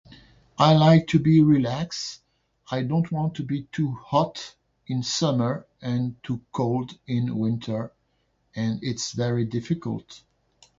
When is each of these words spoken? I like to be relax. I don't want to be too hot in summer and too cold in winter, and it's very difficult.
I 0.57 0.73
like 0.73 1.05
to 1.09 1.19
be 1.19 1.43
relax. 1.43 2.21
I 2.71 2.81
don't 2.81 3.11
want 3.11 3.35
to 3.35 3.43
be 3.43 3.65
too 3.71 3.91
hot 3.91 4.55
in 4.87 5.03
summer 5.03 5.67
and 5.79 6.15
too 6.23 6.41
cold 6.51 6.97
in 7.05 7.37
winter, 7.37 7.93
and 8.55 8.79
it's 8.83 9.11
very 9.11 9.45
difficult. 9.45 10.23